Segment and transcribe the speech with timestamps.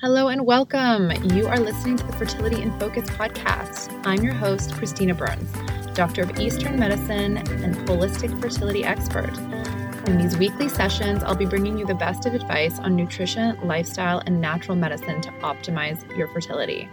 [0.00, 1.10] Hello and welcome.
[1.34, 4.00] You are listening to the Fertility in Focus podcast.
[4.06, 5.50] I'm your host, Christina Burns,
[5.92, 9.36] doctor of Eastern medicine and holistic fertility expert.
[10.06, 14.22] In these weekly sessions, I'll be bringing you the best of advice on nutrition, lifestyle,
[14.24, 16.88] and natural medicine to optimize your fertility.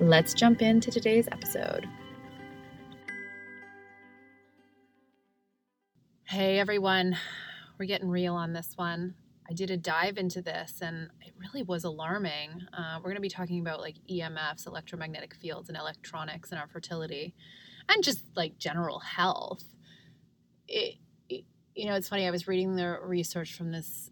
[0.00, 1.88] Let's jump into today's episode.
[6.24, 7.16] Hey everyone,
[7.78, 9.14] we're getting real on this one.
[9.50, 12.50] I did a dive into this and it really was alarming.
[12.76, 16.68] Uh, we're going to be talking about like EMFs, electromagnetic fields, and electronics and our
[16.68, 17.34] fertility
[17.88, 19.64] and just like general health.
[20.66, 20.96] It,
[21.28, 22.26] it, you know, it's funny.
[22.26, 24.10] I was reading the research from this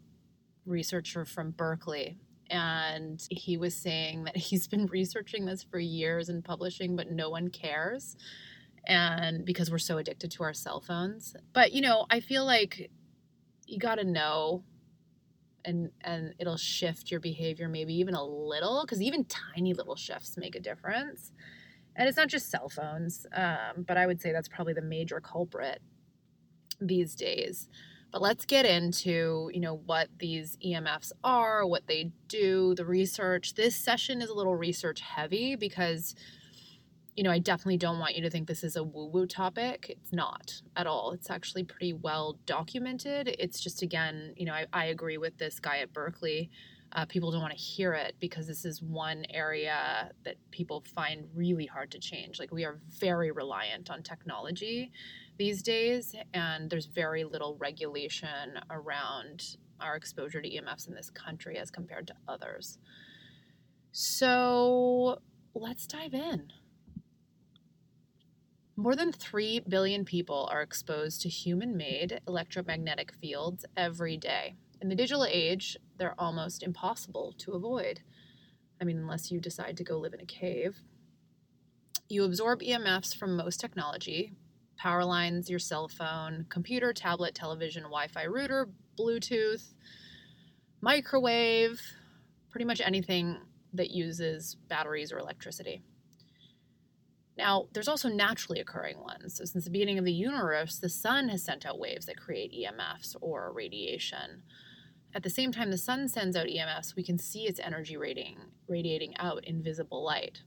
[0.65, 2.17] researcher from Berkeley,
[2.49, 7.29] and he was saying that he's been researching this for years and publishing, but no
[7.29, 8.15] one cares.
[8.87, 11.35] And because we're so addicted to our cell phones.
[11.51, 12.89] But, you know, I feel like
[13.65, 14.63] you got to know
[15.67, 20.37] and and it'll shift your behavior maybe even a little because even tiny little shifts
[20.37, 21.31] make a difference.
[21.95, 25.19] And it's not just cell phones um, but i would say that's probably the major
[25.21, 25.81] culprit
[26.81, 27.69] these days.
[28.11, 33.55] But let's get into you know what these emfs are what they do the research.
[33.55, 36.15] This session is a little research heavy because
[37.17, 39.87] you know, I definitely don't want you to think this is a woo woo topic.
[39.89, 41.13] It's not at all.
[41.13, 43.35] It's actually pretty well documented.
[43.39, 46.51] It's just, again, you know, I, I agree with this guy at Berkeley.
[46.91, 51.25] Uh, people don't want to hear it because this is one area that people find
[51.33, 52.39] really hard to change.
[52.39, 54.91] Like, we are very reliant on technology
[55.39, 61.57] these days, and there's very little regulation around our exposure to EMFs in this country
[61.57, 62.77] as compared to others.
[63.91, 65.17] So,
[65.55, 66.51] let's dive in.
[68.79, 74.53] More than 3 billion people are exposed to human made electromagnetic fields every day.
[74.79, 78.01] In the digital age, they're almost impossible to avoid.
[78.79, 80.83] I mean, unless you decide to go live in a cave.
[82.07, 84.33] You absorb EMFs from most technology
[84.77, 89.73] power lines, your cell phone, computer, tablet, television, Wi Fi router, Bluetooth,
[90.81, 91.81] microwave,
[92.51, 93.39] pretty much anything
[93.73, 95.81] that uses batteries or electricity.
[97.37, 99.35] Now, there's also naturally occurring ones.
[99.35, 102.53] So, since the beginning of the universe, the sun has sent out waves that create
[102.53, 104.43] EMFs or radiation.
[105.13, 108.37] At the same time the sun sends out EMFs, we can see its energy radiating,
[108.67, 110.41] radiating out in visible light.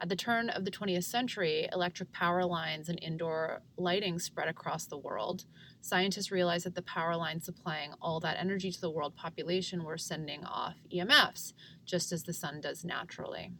[0.00, 4.86] At the turn of the 20th century, electric power lines and indoor lighting spread across
[4.86, 5.44] the world.
[5.80, 9.98] Scientists realized that the power lines supplying all that energy to the world population were
[9.98, 11.52] sending off EMFs,
[11.84, 13.52] just as the sun does naturally.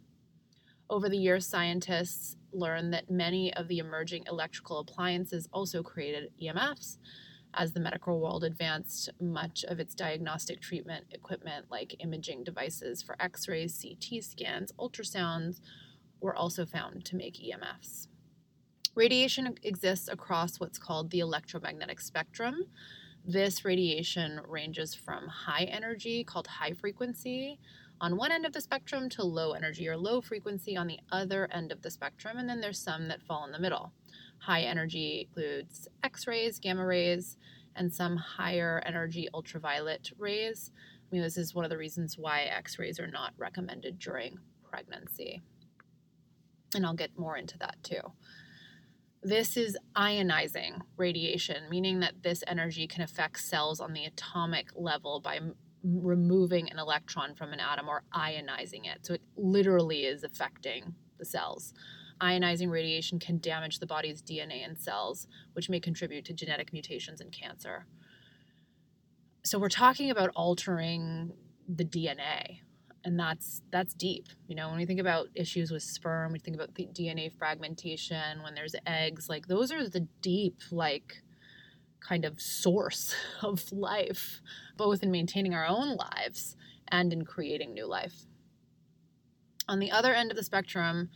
[0.89, 6.97] Over the years, scientists learned that many of the emerging electrical appliances also created EMFs.
[7.53, 13.15] As the medical world advanced, much of its diagnostic treatment equipment, like imaging devices for
[13.19, 15.61] x rays, CT scans, ultrasounds,
[16.21, 18.07] were also found to make EMFs.
[18.95, 22.63] Radiation exists across what's called the electromagnetic spectrum.
[23.25, 27.59] This radiation ranges from high energy, called high frequency,
[28.01, 31.47] on one end of the spectrum to low energy or low frequency on the other
[31.51, 33.91] end of the spectrum, and then there's some that fall in the middle.
[34.39, 37.37] High energy includes X rays, gamma rays,
[37.75, 40.71] and some higher energy ultraviolet rays.
[40.75, 44.37] I mean, this is one of the reasons why X rays are not recommended during
[44.63, 45.41] pregnancy.
[46.75, 48.01] And I'll get more into that too.
[49.21, 55.19] This is ionizing radiation, meaning that this energy can affect cells on the atomic level
[55.19, 55.39] by
[55.83, 59.05] removing an electron from an atom or ionizing it.
[59.05, 61.73] So it literally is affecting the cells.
[62.21, 67.21] Ionizing radiation can damage the body's DNA and cells, which may contribute to genetic mutations
[67.21, 67.85] and cancer.
[69.45, 71.31] So we're talking about altering
[71.73, 72.59] the DNA,
[73.05, 74.27] and that's that's deep.
[74.47, 78.43] You know, when we think about issues with sperm, we think about the DNA fragmentation.
[78.43, 81.23] When there's eggs, like those are the deep, like
[81.99, 84.41] kind of source of life,
[84.77, 86.55] both in maintaining our own lives
[86.87, 88.25] and in creating new life.
[89.67, 91.09] On the other end of the spectrum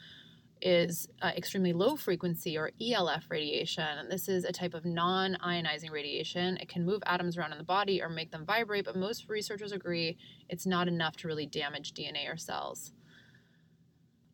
[0.61, 3.83] is uh, extremely low frequency or ELF radiation.
[3.83, 6.57] And this is a type of non ionizing radiation.
[6.57, 9.73] It can move atoms around in the body or make them vibrate, but most researchers
[9.73, 12.93] agree it's not enough to really damage DNA or cells.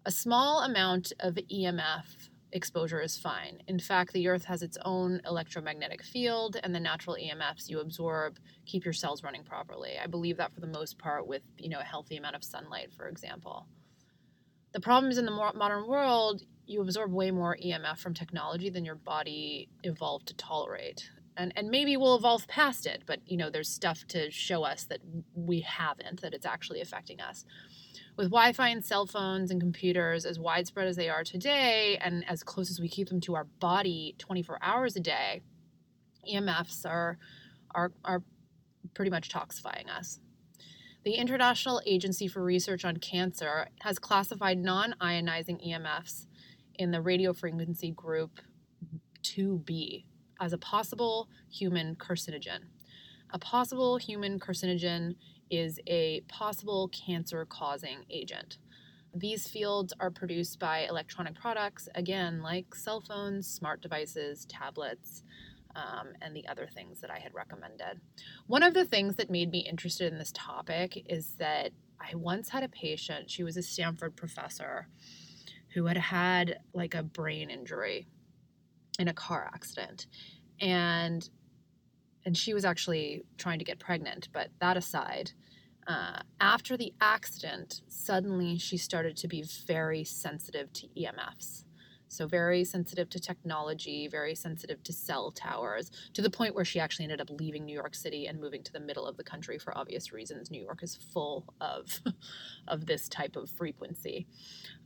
[0.05, 3.61] A small amount of EMF exposure is fine.
[3.67, 8.37] In fact, the Earth has its own electromagnetic field, and the natural EMFs you absorb
[8.65, 9.97] keep your cells running properly.
[10.01, 12.91] I believe that for the most part with you know a healthy amount of sunlight,
[12.95, 13.67] for example.
[14.71, 18.85] The problem is in the modern world, you absorb way more EMF from technology than
[18.85, 21.09] your body evolved to tolerate.
[21.35, 24.83] And, and maybe we'll evolve past it, but you know, there's stuff to show us
[24.85, 24.99] that
[25.33, 27.45] we haven't, that it's actually affecting us.
[28.19, 32.29] With Wi Fi and cell phones and computers as widespread as they are today, and
[32.29, 35.41] as close as we keep them to our body 24 hours a day,
[36.29, 37.17] EMFs are,
[37.73, 38.21] are, are
[38.93, 40.19] pretty much toxifying us.
[41.05, 46.25] The International Agency for Research on Cancer has classified non ionizing EMFs
[46.75, 48.41] in the radio frequency group
[49.23, 50.03] 2B
[50.41, 52.63] as a possible human carcinogen.
[53.31, 55.15] A possible human carcinogen
[55.49, 58.57] is a possible cancer causing agent.
[59.13, 65.23] These fields are produced by electronic products, again, like cell phones, smart devices, tablets,
[65.75, 68.01] um, and the other things that I had recommended.
[68.47, 72.49] One of the things that made me interested in this topic is that I once
[72.49, 74.87] had a patient, she was a Stanford professor,
[75.73, 78.07] who had had like a brain injury
[78.97, 80.07] in a car accident.
[80.59, 81.27] And
[82.25, 85.31] and she was actually trying to get pregnant, but that aside,
[85.87, 91.63] uh, after the accident, suddenly she started to be very sensitive to EMFs.
[92.09, 96.79] So, very sensitive to technology, very sensitive to cell towers, to the point where she
[96.79, 99.57] actually ended up leaving New York City and moving to the middle of the country
[99.59, 100.49] for obvious reasons.
[100.49, 102.01] New York is full of,
[102.67, 104.27] of this type of frequency.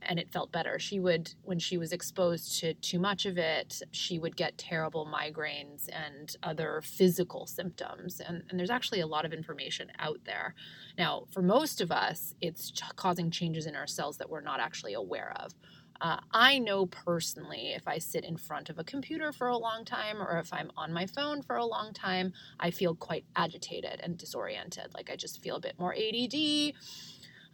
[0.02, 0.78] And it felt better.
[0.78, 5.06] She would, when she was exposed to too much of it, she would get terrible
[5.06, 8.20] migraines and other physical symptoms.
[8.20, 10.54] And, and there's actually a lot of information out there.
[10.98, 14.92] Now, for most of us, it's causing changes in our cells that we're not actually
[14.92, 15.54] aware of.
[16.00, 19.84] Uh, I know personally if I sit in front of a computer for a long
[19.84, 24.00] time or if I'm on my phone for a long time, I feel quite agitated
[24.02, 24.94] and disoriented.
[24.94, 26.74] Like I just feel a bit more ADD,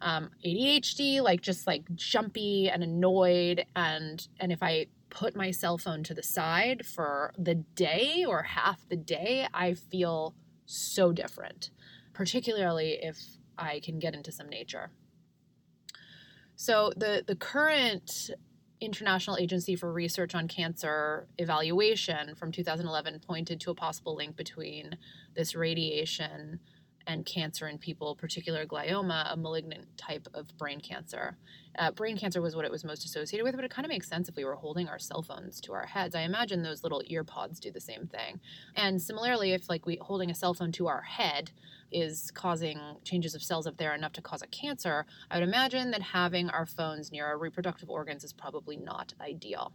[0.01, 3.65] um, ADHD, like just like jumpy and annoyed.
[3.75, 8.43] And and if I put my cell phone to the side for the day or
[8.43, 10.33] half the day, I feel
[10.65, 11.69] so different,
[12.13, 13.17] particularly if
[13.57, 14.89] I can get into some nature.
[16.61, 18.29] So the the current
[18.81, 24.95] International Agency for Research on Cancer evaluation from 2011 pointed to a possible link between
[25.35, 26.59] this radiation
[27.07, 31.37] and cancer in people, particular glioma, a malignant type of brain cancer.
[31.79, 34.07] Uh, brain cancer was what it was most associated with, but it kind of makes
[34.07, 36.15] sense if we were holding our cell phones to our heads.
[36.15, 38.39] I imagine those little ear pods do the same thing.
[38.75, 41.51] And similarly, if like we holding a cell phone to our head
[41.91, 45.91] is causing changes of cells up there enough to cause a cancer, I would imagine
[45.91, 49.71] that having our phones near our reproductive organs is probably not ideal.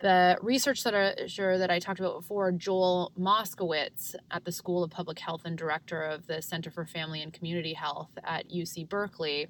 [0.00, 0.94] The research that
[1.70, 6.28] I, talked about before, Joel Moskowitz at the School of Public Health and director of
[6.28, 9.48] the Center for Family and Community Health at UC Berkeley,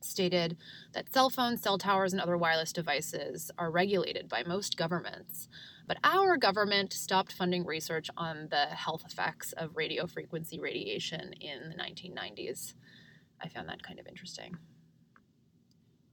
[0.00, 0.56] stated
[0.94, 5.48] that cell phones, cell towers, and other wireless devices are regulated by most governments.
[5.86, 11.68] But our government stopped funding research on the health effects of radio frequency radiation in
[11.68, 12.74] the 1990s.
[13.42, 14.56] I found that kind of interesting.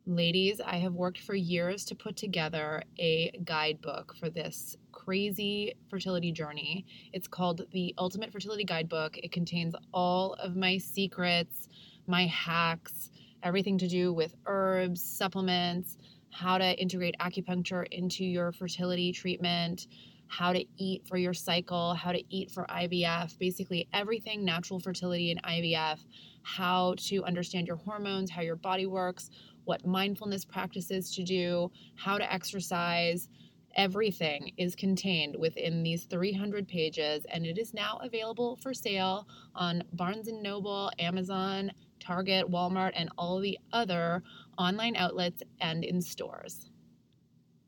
[0.05, 6.33] Ladies, I have worked for years to put together a guidebook for this crazy fertility
[6.33, 6.85] journey.
[7.13, 9.17] It's called the Ultimate Fertility Guidebook.
[9.17, 11.69] It contains all of my secrets,
[12.05, 13.11] my hacks,
[13.44, 15.97] everything to do with herbs, supplements,
[16.31, 19.88] how to integrate acupuncture into your fertility treatment,
[20.27, 25.31] how to eat for your cycle, how to eat for IVF, basically everything natural fertility
[25.31, 25.99] and IVF,
[26.41, 29.29] how to understand your hormones, how your body works
[29.65, 33.30] what mindfulness practices to do, how to exercise.
[33.76, 39.83] Everything is contained within these 300 pages, and it is now available for sale on
[39.94, 44.21] Barnes and Noble, Amazon, Target, Walmart, and all the other
[44.57, 46.69] online outlets and in stores.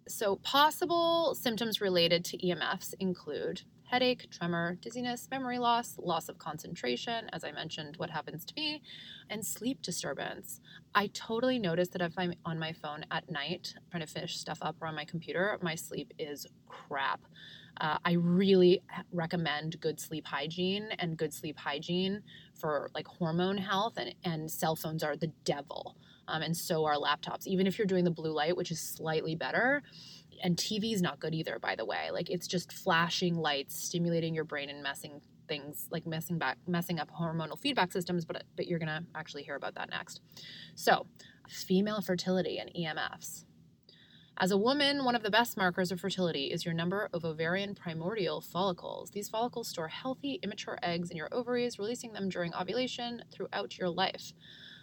[0.07, 7.29] So, possible symptoms related to EMFs include headache, tremor, dizziness, memory loss, loss of concentration,
[7.33, 8.81] as I mentioned, what happens to me,
[9.29, 10.59] and sleep disturbance.
[10.93, 14.59] I totally notice that if I'm on my phone at night trying to finish stuff
[14.61, 17.21] up or on my computer, my sleep is crap.
[17.79, 22.23] Uh, I really recommend good sleep hygiene and good sleep hygiene
[22.53, 25.95] for like hormone health, and, and cell phones are the devil.
[26.27, 27.45] Um, and so are laptops.
[27.45, 29.83] Even if you're doing the blue light, which is slightly better,
[30.43, 32.09] and TV is not good either, by the way.
[32.11, 36.99] Like it's just flashing lights, stimulating your brain and messing things like messing back messing
[36.99, 40.21] up hormonal feedback systems but but you're to actually hear about that next.
[40.75, 41.07] So,
[41.47, 43.45] female fertility and EMFs.
[44.37, 47.73] As a woman, one of the best markers of fertility is your number of ovarian
[47.73, 49.11] primordial follicles.
[49.11, 53.87] These follicles store healthy, immature eggs in your ovaries, releasing them during ovulation throughout your
[53.87, 54.33] life.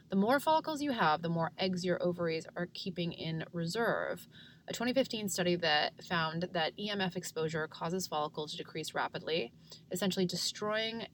[0.08, 4.26] The more follicles you have, the more eggs your ovaries are keeping in reserve
[4.68, 9.52] a 2015 study that found that EMF exposure causes follicles to decrease rapidly,
[9.90, 11.06] essentially destroying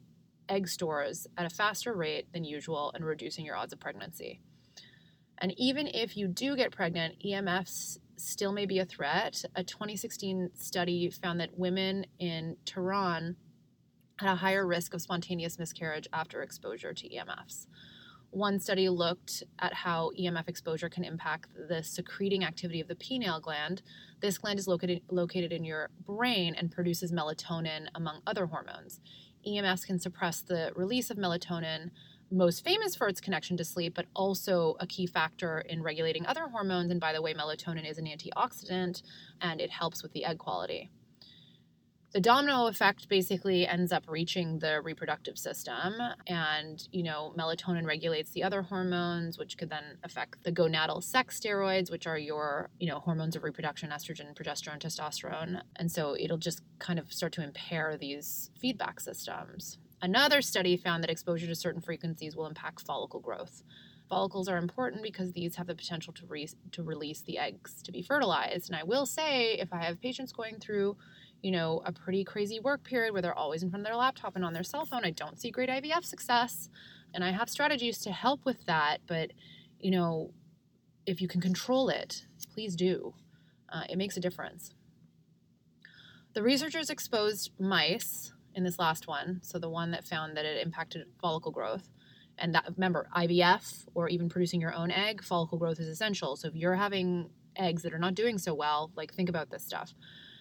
[0.48, 4.40] egg stores at a faster rate than usual and reducing your odds of pregnancy.
[5.38, 9.44] And even if you do get pregnant, EMFs still may be a threat.
[9.54, 13.36] A 2016 study found that women in Tehran
[14.18, 17.66] had a higher risk of spontaneous miscarriage after exposure to EMFs.
[18.30, 23.40] One study looked at how EMF exposure can impact the secreting activity of the pineal
[23.40, 23.82] gland.
[24.20, 29.00] This gland is located, located in your brain and produces melatonin, among other hormones.
[29.46, 31.90] EMFs can suppress the release of melatonin,
[32.30, 36.48] most famous for its connection to sleep, but also a key factor in regulating other
[36.48, 36.90] hormones.
[36.90, 39.02] And by the way, melatonin is an antioxidant
[39.40, 40.90] and it helps with the egg quality
[42.12, 45.94] the domino effect basically ends up reaching the reproductive system.
[46.26, 51.38] And you know melatonin regulates the other hormones which could then affect the gonadal sex
[51.38, 55.60] steroids which are your you know hormones of reproduction estrogen progesterone testosterone.
[55.76, 59.78] And so it'll just kind of start to impair these feedback systems.
[60.00, 63.62] Another study found that exposure to certain frequencies will impact follicle growth.
[64.08, 67.92] Follicles are important because these have the potential to, re- to release the eggs to
[67.92, 68.70] be fertilized.
[68.70, 70.96] And i will say if i have patients going through
[71.42, 74.34] you know, a pretty crazy work period where they're always in front of their laptop
[74.34, 76.68] and on their cell phone, I don't see great IVF success.
[77.14, 78.98] And I have strategies to help with that.
[79.06, 79.32] But,
[79.78, 80.32] you know,
[81.06, 83.14] if you can control it, please do.
[83.72, 84.74] Uh, it makes a difference.
[86.34, 90.64] The researchers exposed mice in this last one, so the one that found that it
[90.64, 91.88] impacted follicle growth.
[92.36, 96.36] And that, remember, IVF or even producing your own egg, follicle growth is essential.
[96.36, 99.64] So if you're having eggs that are not doing so well, like think about this
[99.64, 99.94] stuff.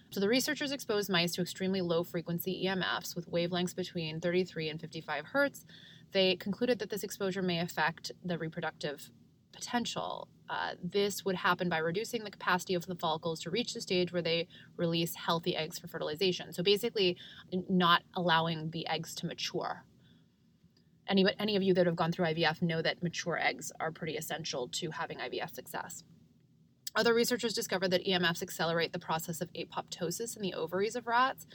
[0.09, 4.79] So the researchers exposed mice to extremely low frequency EMFs with wavelengths between 33 and
[4.79, 5.65] 55 hertz.
[6.13, 9.11] They concluded that this exposure may affect the reproductive
[9.51, 10.29] potential.
[10.49, 14.13] Uh, this would happen by reducing the capacity of the follicles to reach the stage
[14.13, 14.47] where they
[14.77, 16.53] release healthy eggs for fertilization.
[16.53, 17.17] So basically,
[17.67, 19.83] not allowing the eggs to mature.
[21.09, 24.15] Any, any of you that have gone through IVF know that mature eggs are pretty
[24.15, 26.03] essential to having IVF success.
[26.97, 31.45] Other researchers discovered that EMFs accelerate the process of apoptosis in the ovaries of rats.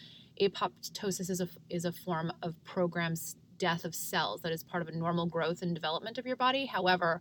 [0.41, 3.19] Apoptosis is a, is a form of programmed
[3.59, 6.67] death of cells that is part of a normal growth and development of your body.
[6.67, 7.21] However,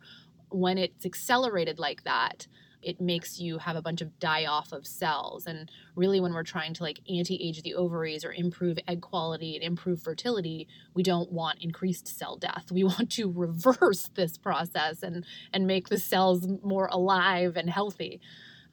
[0.50, 2.46] when it's accelerated like that,
[2.82, 5.46] it makes you have a bunch of die off of cells.
[5.46, 9.56] And really, when we're trying to like anti age the ovaries or improve egg quality
[9.56, 12.72] and improve fertility, we don't want increased cell death.
[12.72, 18.22] We want to reverse this process and, and make the cells more alive and healthy.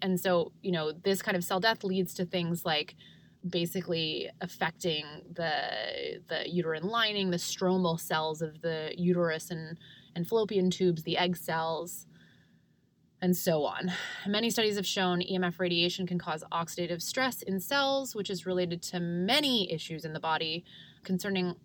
[0.01, 2.95] And so, you know, this kind of cell death leads to things like
[3.49, 9.79] basically affecting the the uterine lining, the stromal cells of the uterus and
[10.15, 12.07] and fallopian tubes, the egg cells,
[13.21, 13.93] and so on.
[14.27, 18.83] Many studies have shown EMF radiation can cause oxidative stress in cells, which is related
[18.83, 20.65] to many issues in the body
[21.03, 21.57] concerning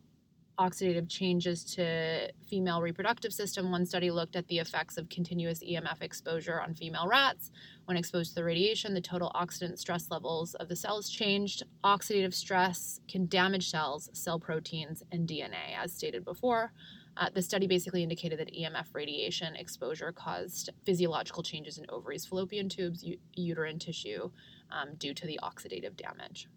[0.60, 3.72] oxidative changes to female reproductive system.
[3.72, 7.52] One study looked at the effects of continuous emf exposure on female rats.
[7.86, 11.64] When exposed to the radiation the total oxidant stress levels of the cells changed.
[11.84, 16.72] Oxidative stress can damage cells cell proteins and dna as stated before
[17.18, 22.70] uh, the study basically indicated that EMF radiation exposure caused physiological changes in ovaries, fallopian
[22.70, 24.32] tubes, u- uterine tissue
[24.72, 26.48] um, due to the oxidative damage.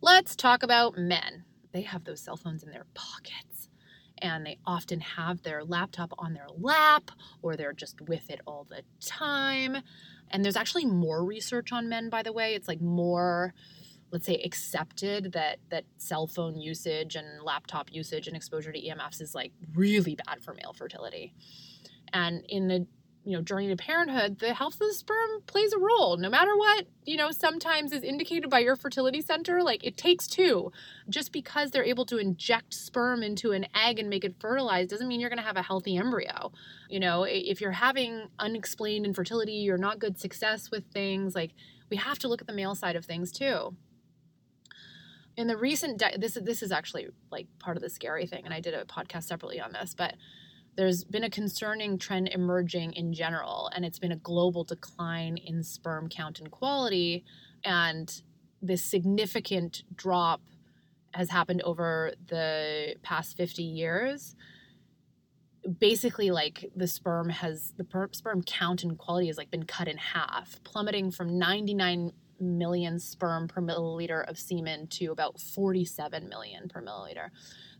[0.00, 1.44] Let's talk about men.
[1.72, 3.68] They have those cell phones in their pockets
[4.18, 7.10] and they often have their laptop on their lap
[7.42, 9.78] or they're just with it all the time.
[10.30, 12.54] And there's actually more research on men, by the way.
[12.54, 13.54] It's like more
[14.10, 19.20] let's say accepted that that cell phone usage and laptop usage and exposure to EMFs
[19.20, 21.34] is like really bad for male fertility.
[22.12, 22.86] And in the
[23.24, 26.16] you know journey to parenthood, the health of the sperm plays a role.
[26.16, 30.26] No matter what, you know, sometimes is indicated by your fertility center, like it takes
[30.26, 30.72] two.
[31.10, 35.08] Just because they're able to inject sperm into an egg and make it fertilized doesn't
[35.08, 36.52] mean you're going to have a healthy embryo.
[36.88, 41.50] You know, if you're having unexplained infertility, you're not good success with things, like
[41.90, 43.76] we have to look at the male side of things too
[45.38, 48.52] in the recent de- this this is actually like part of the scary thing and
[48.52, 50.14] I did a podcast separately on this but
[50.76, 55.62] there's been a concerning trend emerging in general and it's been a global decline in
[55.62, 57.24] sperm count and quality
[57.64, 58.22] and
[58.60, 60.40] this significant drop
[61.14, 64.34] has happened over the past 50 years.
[65.78, 69.88] Basically like the sperm has the per- sperm count and quality has like been cut
[69.88, 76.68] in half plummeting from 99 million sperm per milliliter of semen to about 47 million
[76.68, 77.30] per milliliter.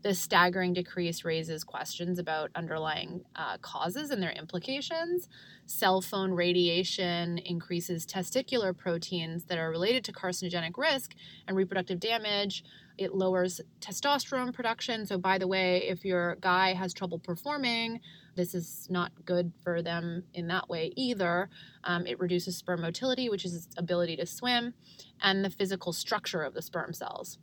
[0.00, 5.28] This staggering decrease raises questions about underlying uh, causes and their implications.
[5.66, 11.14] Cell phone radiation increases testicular proteins that are related to carcinogenic risk
[11.48, 12.62] and reproductive damage.
[12.96, 15.04] It lowers testosterone production.
[15.04, 18.00] So, by the way, if your guy has trouble performing,
[18.36, 21.50] this is not good for them in that way either.
[21.82, 24.74] Um, it reduces sperm motility, which is its ability to swim,
[25.20, 27.38] and the physical structure of the sperm cells.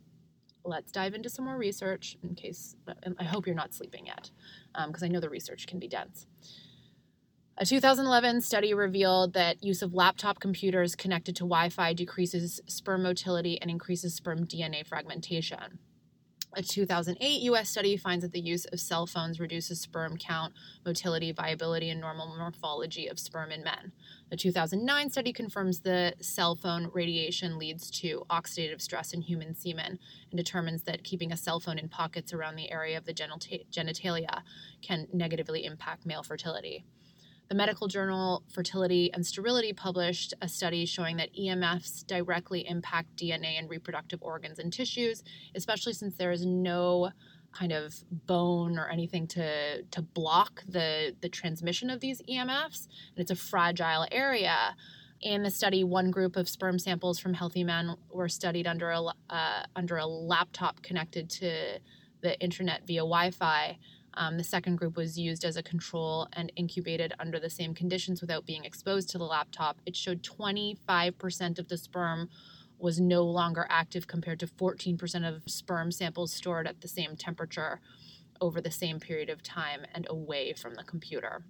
[0.66, 2.74] Let's dive into some more research in case,
[3.18, 4.30] I hope you're not sleeping yet,
[4.86, 6.26] because um, I know the research can be dense.
[7.58, 13.04] A 2011 study revealed that use of laptop computers connected to Wi Fi decreases sperm
[13.04, 15.78] motility and increases sperm DNA fragmentation.
[16.54, 20.54] A 2008 US study finds that the use of cell phones reduces sperm count,
[20.86, 23.92] motility, viability, and normal morphology of sperm in men.
[24.32, 29.98] A 2009 study confirms the cell phone radiation leads to oxidative stress in human semen
[30.30, 34.42] and determines that keeping a cell phone in pockets around the area of the genitalia
[34.80, 36.86] can negatively impact male fertility.
[37.48, 43.58] The medical journal Fertility and Sterility published a study showing that EMFs directly impact DNA
[43.58, 45.22] and reproductive organs and tissues,
[45.54, 47.10] especially since there is no
[47.52, 47.94] kind of
[48.26, 53.36] bone or anything to to block the the transmission of these EMFs, and it's a
[53.36, 54.74] fragile area.
[55.22, 59.02] In the study, one group of sperm samples from healthy men were studied under a
[59.30, 61.78] uh, under a laptop connected to
[62.22, 63.78] the internet via Wi-Fi.
[64.16, 68.20] Um, the second group was used as a control and incubated under the same conditions
[68.20, 69.78] without being exposed to the laptop.
[69.84, 72.30] It showed 25% of the sperm
[72.78, 77.80] was no longer active compared to 14% of sperm samples stored at the same temperature
[78.40, 81.42] over the same period of time and away from the computer.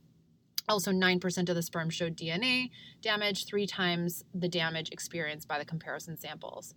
[0.69, 2.71] Also, 9% of the sperm showed DNA
[3.01, 6.75] damage, three times the damage experienced by the comparison samples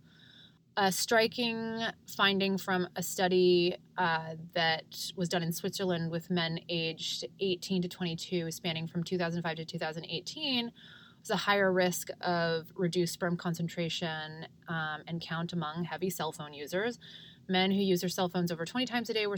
[0.80, 7.26] a striking finding from a study uh, that was done in Switzerland with men aged
[7.38, 10.72] 18 to 22, spanning from 2005 to 2018,
[11.20, 16.54] was a higher risk of reduced sperm concentration um, and count among heavy cell phone
[16.54, 16.98] users.
[17.46, 19.36] Men who use their cell phones over 20 times a day were,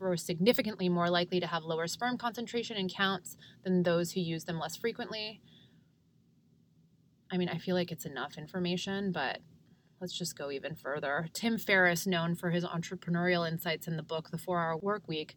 [0.00, 4.46] were significantly more likely to have lower sperm concentration and counts than those who use
[4.46, 5.40] them less frequently.
[7.30, 9.38] I mean, I feel like it's enough information, but
[10.02, 11.28] let's just go even further.
[11.32, 15.36] Tim Ferriss, known for his entrepreneurial insights in the book The Four Hour Work Week,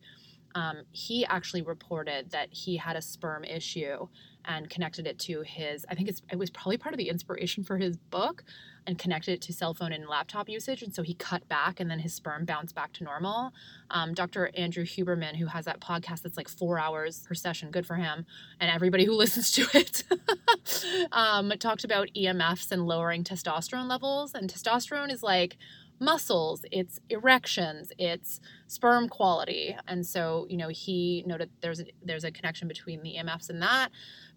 [0.55, 4.07] um, he actually reported that he had a sperm issue
[4.47, 7.77] and connected it to his i think it was probably part of the inspiration for
[7.77, 8.43] his book
[8.87, 11.89] and connected it to cell phone and laptop usage and so he cut back and
[11.89, 13.51] then his sperm bounced back to normal
[13.91, 17.85] um, dr andrew huberman who has that podcast that's like four hours per session good
[17.85, 18.25] for him
[18.59, 20.03] and everybody who listens to it
[21.11, 25.57] um, talked about emfs and lowering testosterone levels and testosterone is like
[25.99, 29.75] muscles, it's erections, it's sperm quality.
[29.87, 33.61] And so, you know, he noted there's a, there's a connection between the EMFs and
[33.61, 33.89] that.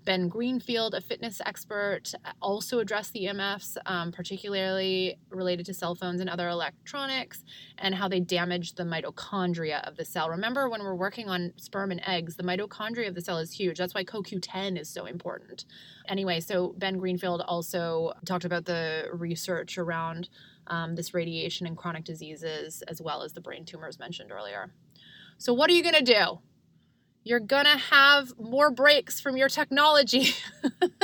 [0.04, 6.20] Ben Greenfield, a fitness expert, also addressed the EMFs, um, particularly related to cell phones
[6.20, 7.44] and other electronics,
[7.76, 10.30] and how they damage the mitochondria of the cell.
[10.30, 13.78] Remember, when we're working on sperm and eggs, the mitochondria of the cell is huge.
[13.78, 15.66] That's why CoQ10 is so important.
[16.06, 20.28] Anyway, so Ben Greenfield also talked about the research around
[20.68, 24.72] um, this radiation and chronic diseases, as well as the brain tumors mentioned earlier.
[25.38, 26.38] So, what are you going to do?
[27.24, 30.30] You're gonna have more breaks from your technology.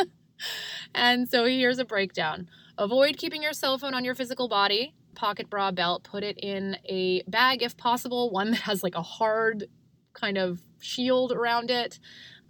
[0.95, 2.49] and so here's a breakdown
[2.79, 6.77] avoid keeping your cell phone on your physical body, pocket bra belt, put it in
[6.89, 9.65] a bag if possible, one that has like a hard
[10.13, 11.99] kind of shield around it.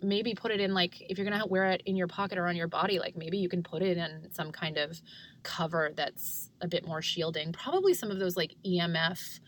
[0.03, 2.57] Maybe put it in like if you're gonna wear it in your pocket or on
[2.57, 5.00] your body, like maybe you can put it in some kind of
[5.42, 7.53] cover that's a bit more shielding.
[7.53, 9.40] Probably some of those like EMF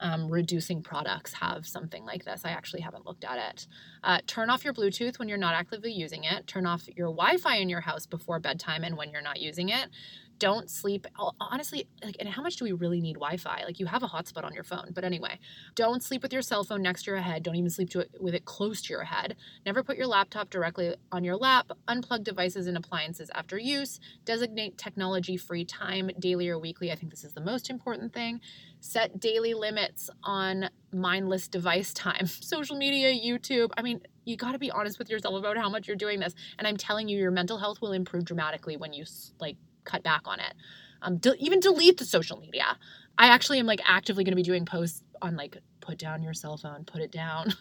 [0.00, 2.42] um, reducing products have something like this.
[2.44, 3.66] I actually haven't looked at it.
[4.02, 6.46] Uh, turn off your Bluetooth when you're not actively using it.
[6.46, 9.68] Turn off your Wi Fi in your house before bedtime and when you're not using
[9.68, 9.88] it
[10.38, 11.06] don't sleep
[11.40, 13.64] honestly like and how much do we really need wi-fi?
[13.64, 15.38] Like you have a hotspot on your phone but anyway
[15.74, 17.42] don't sleep with your cell phone next to your head.
[17.42, 19.36] Don't even sleep it with it close to your head.
[19.64, 21.70] Never put your laptop directly on your lap.
[21.88, 24.00] Unplug devices and appliances after use.
[24.24, 26.90] Designate technology free time daily or weekly.
[26.92, 28.40] I think this is the most important thing.
[28.80, 33.70] Set daily limits on mindless device time social media youtube.
[33.76, 36.34] I mean you got to be honest with yourself about how much you're doing this.
[36.58, 39.04] And i'm telling you your mental health will improve dramatically when you
[39.40, 40.54] like cut back on it.
[41.02, 42.76] Um, de- even delete the social media.
[43.18, 46.34] I actually am like actively going to be doing posts on like put down your
[46.34, 47.54] cell phone, put it down.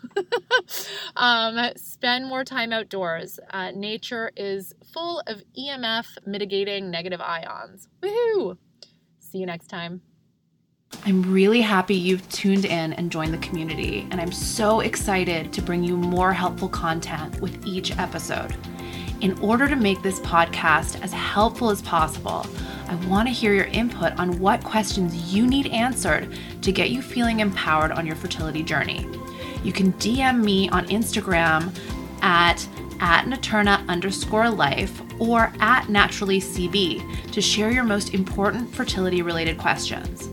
[1.16, 3.40] um, spend more time outdoors.
[3.52, 7.88] Uh, nature is full of EMF mitigating negative ions.
[8.02, 8.58] Woohoo!
[9.20, 10.02] See you next time.
[11.06, 15.62] I'm really happy you've tuned in and joined the community, and I'm so excited to
[15.62, 18.56] bring you more helpful content with each episode.
[19.22, 22.46] In order to make this podcast as helpful as possible,
[22.88, 27.02] I want to hear your input on what questions you need answered to get you
[27.02, 29.08] feeling empowered on your fertility journey.
[29.64, 31.76] You can DM me on Instagram
[32.22, 32.68] at
[33.02, 39.58] at Naturna underscore life or at naturally CB to share your most important fertility related
[39.58, 40.30] questions.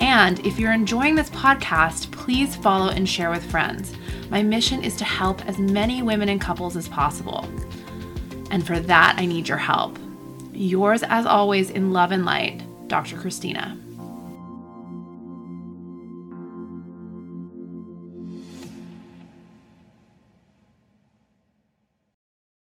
[0.00, 3.94] And if you're enjoying this podcast, please follow and share with friends.
[4.30, 7.48] My mission is to help as many women and couples as possible.
[8.54, 9.98] And for that, I need your help.
[10.52, 13.16] Yours, as always, in love and light, Dr.
[13.18, 13.76] Christina.